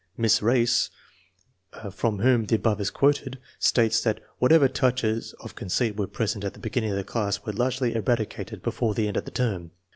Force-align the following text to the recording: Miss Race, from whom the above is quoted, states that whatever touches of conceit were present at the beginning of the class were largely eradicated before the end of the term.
Miss 0.17 0.41
Race, 0.41 0.89
from 1.91 2.17
whom 2.17 2.45
the 2.47 2.55
above 2.55 2.81
is 2.81 2.89
quoted, 2.89 3.37
states 3.59 4.01
that 4.01 4.19
whatever 4.39 4.67
touches 4.67 5.33
of 5.33 5.53
conceit 5.53 5.95
were 5.95 6.07
present 6.07 6.43
at 6.43 6.53
the 6.53 6.59
beginning 6.59 6.89
of 6.89 6.97
the 6.97 7.03
class 7.03 7.45
were 7.45 7.53
largely 7.53 7.93
eradicated 7.95 8.63
before 8.63 8.95
the 8.95 9.07
end 9.07 9.17
of 9.17 9.25
the 9.25 9.29
term. 9.29 9.69